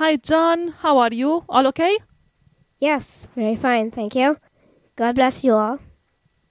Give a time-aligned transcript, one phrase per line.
[0.00, 0.74] Hi, John.
[0.80, 1.42] How are you?
[1.48, 1.98] All okay?
[2.78, 4.36] Yes, very fine, thank you.
[4.94, 5.80] God bless you all.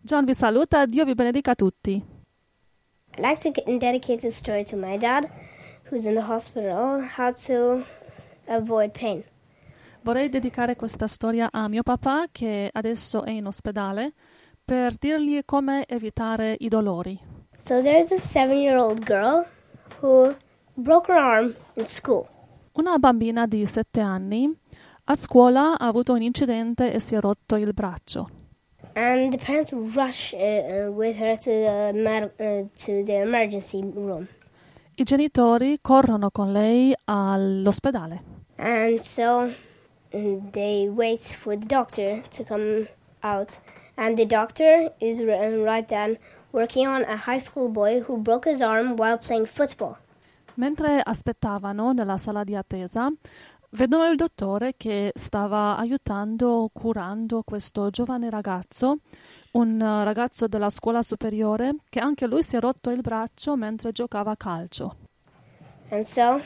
[0.04, 2.04] John vi saluta, Dio vi benedica tutti.
[3.15, 5.29] I'd like to dedicate this story to my dad,
[5.89, 7.86] who's in the hospital, how to
[8.49, 9.24] avoid pain.
[10.02, 14.12] Vorrei dedicare questa storia a mio papà che adesso è in ospedale
[14.66, 17.18] per dirgli come evitare i dolori.
[17.55, 19.45] So there's a seven year old girl
[20.02, 20.36] who
[20.73, 22.27] broke her arm in school.
[22.77, 24.55] Una bambina di 7 anni
[25.05, 28.30] a scuola ha avuto un incidente e si è rotto il braccio.
[28.94, 33.82] And the parents rush uh, uh, with her to the, med- uh, to the emergency
[33.82, 34.27] room.
[34.94, 38.21] I genitori corrono con lei all'ospedale.
[38.58, 39.52] And so
[40.13, 42.88] mm, they wait for the doctor to come
[43.21, 43.59] out.
[43.96, 46.20] And the doctor is right then
[46.52, 49.98] working on a high school boy who broke his arm while playing football.
[50.58, 53.12] Mentre aspettavano nella sala di attesa,
[53.72, 58.98] vedono il dottore che stava aiutando, curando questo giovane ragazzo,
[59.52, 64.31] un ragazzo della scuola superiore che anche lui si è rotto il braccio mentre giocava
[64.31, 64.95] a calcio.
[65.89, 66.41] And so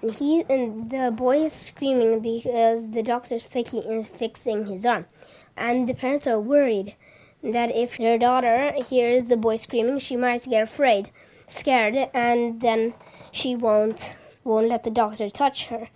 [0.00, 5.06] he and the boy is screaming because the doctor's fixing, fixing his arm.
[5.54, 6.94] And the parents are worried
[7.42, 11.10] that if their daughter hears the boy screaming, she might get afraid,
[11.46, 12.92] scared, and then
[13.30, 15.88] she won't won't let the doctor touch her.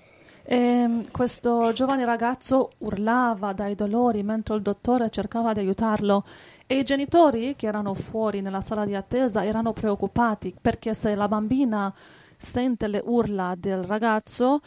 [0.43, 6.25] E mm, questo giovane ragazzo urlava dai dolori mentre il dottore cercava di aiutarlo
[6.67, 11.29] e i genitori che erano fuori nella sala di attesa erano preoccupati perché se la
[11.29, 11.93] bambina
[12.37, 14.61] sente le urla del ragazzo,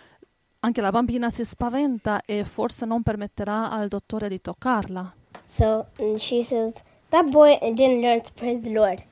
[0.60, 5.14] anche la bambina si spaventa e forse non permetterà al dottore di toccarla.
[5.44, 9.04] So she says, That boy didn't learn to praise the Lord.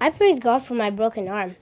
[0.00, 1.54] I praise God for my broken arm,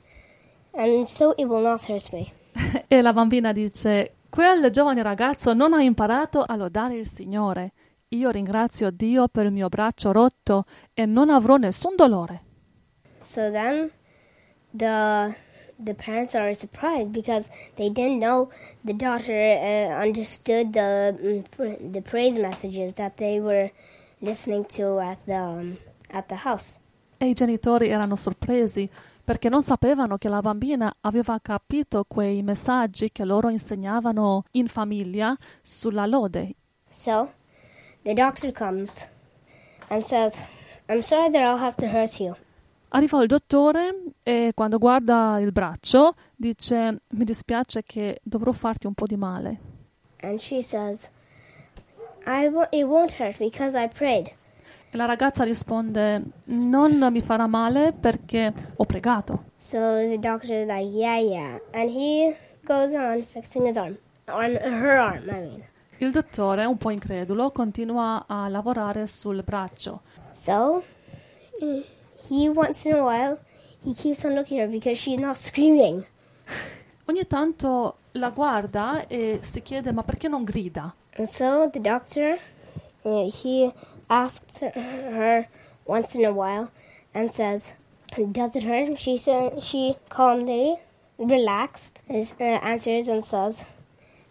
[0.73, 2.33] and so it will not hurt me.
[2.89, 7.73] e la bambina dice: Quel giovane ragazzo non ha imparato a lodare il Signore.
[8.11, 10.65] Io ringrazio Dio per il mio braccio rotto
[10.95, 12.43] e non avrò nessun dolore.
[13.19, 13.91] So then
[14.73, 15.35] the
[15.79, 18.51] the parents are surprised because they didn't know
[18.85, 23.71] the daughter uh, understood the mm, the praise messages that they were
[24.21, 25.79] listening to at the um,
[26.11, 26.79] at the house.
[27.21, 28.89] E i genitori erano sorpresi
[29.25, 35.37] perché non sapevano che la bambina aveva capito quei messaggi che loro insegnavano in famiglia
[35.61, 36.55] sulla lode.
[36.89, 37.33] So
[38.03, 39.07] the doctor comes
[39.89, 40.35] and says,
[40.87, 42.35] "I'm sorry that I'll have to hurt you."
[42.91, 48.95] Arrivò il dottore e quando guarda il braccio dice: Mi dispiace che dovrò farti un
[48.95, 49.61] po' di male.
[50.23, 51.11] And she says,
[52.25, 54.33] "I wo- it won't hurt because I prayed."
[54.91, 59.45] E la ragazza risponde: Non mi farà male perché ho pregato.
[59.57, 62.35] So the doctor is like, "Yeah, yeah," and he
[62.65, 65.23] goes on fixing his arm, on her arm.
[65.29, 65.65] I mean.
[65.99, 70.03] Il dottore, un po' incredulo, continua a lavorare sul braccio.
[70.31, 70.85] So
[72.29, 73.39] he once in a while
[73.83, 76.05] he keeps on looking at her because she's not screaming.
[77.07, 80.95] Ogni tanto la guarda e si chiede: Ma perché non grida?
[81.17, 82.39] And so the doctor
[83.05, 83.73] he
[84.09, 85.47] asks her
[85.87, 86.71] once in a while
[87.15, 87.73] and says,
[88.33, 90.77] "Does it hurt?" She said she calmly,
[91.19, 93.65] relaxed, is, uh, answers and says,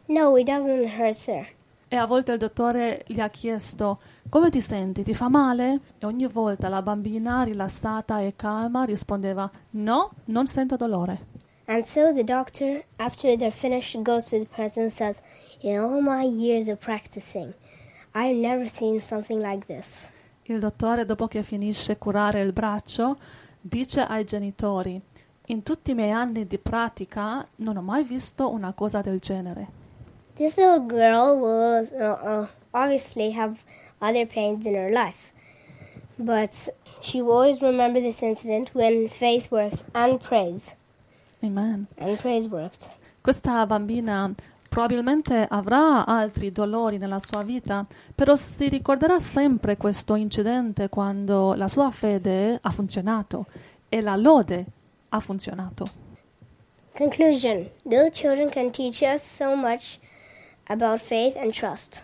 [0.07, 1.47] "No, it doesn't hurt, sir."
[1.89, 5.03] E a volte il dottore gli ha chiesto: Come ti senti?
[5.03, 5.79] Ti fa male?
[5.99, 11.35] E ogni volta la bambina, rilassata e calma, rispondeva: No, non sento dolore.
[11.69, 15.21] And so the doctor, after they're finished, goes to the person and says,
[15.61, 17.53] In all my years of practicing,
[18.13, 20.09] I've never seen something like this.
[20.43, 23.17] Il dottore, dopo che finisce curare il braccio,
[23.59, 25.01] dice ai genitori:
[25.47, 29.85] In tutti i miei anni di pratica non ho mai visto una cosa del genere.
[30.35, 33.63] This little girl will uh, uh, obviously have
[33.99, 35.33] other pains in her life,
[36.17, 36.53] but
[37.01, 40.75] she will always remember this incident when faith works and praise.
[41.43, 41.87] Amen.
[41.97, 42.87] And praise worked.
[43.21, 44.33] Questa bambina
[44.67, 51.67] probabilmente avrà altri dolori nella sua vita, però si ricorderà sempre questo incidente quando la
[51.67, 53.45] sua fede ha funzionato
[53.89, 54.65] e la lode
[55.09, 56.05] ha funzionato.
[56.95, 59.99] Conclusion Little children can teach us so much
[60.65, 62.03] about faith and trust.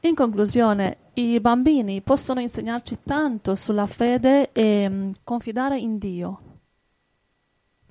[0.00, 6.40] In conclusione, i bambini possono insegnarci tanto sulla fede e mm, confidare in Dio.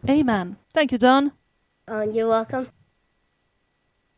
[0.06, 0.58] Amen.
[0.72, 1.34] Thank you, John.
[1.88, 2.68] Uh, you're welcome.